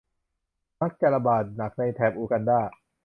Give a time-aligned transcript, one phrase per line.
[0.81, 2.61] มักจะระบาดหนักในแถบอูกันดา